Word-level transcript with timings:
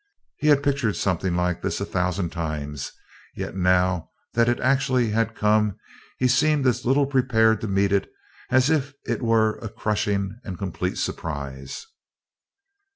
He 0.37 0.47
had 0.47 0.63
pictured 0.63 0.95
something 0.95 1.35
like 1.35 1.61
this 1.61 1.79
a 1.79 1.85
thousand 1.85 2.31
times, 2.31 2.91
yet 3.35 3.55
now 3.55 4.09
that 4.33 4.49
it 4.49 4.59
actually 4.59 5.11
had 5.11 5.35
come 5.35 5.75
he 6.17 6.27
seemed 6.27 6.65
as 6.65 6.87
little 6.87 7.05
prepared 7.05 7.61
to 7.61 7.67
meet 7.67 7.91
it 7.91 8.11
as 8.49 8.71
if 8.71 8.95
it 9.05 9.21
were 9.21 9.59
a 9.59 9.69
crushing 9.69 10.39
and 10.43 10.57
complete 10.57 10.97
surprise. 10.97 11.85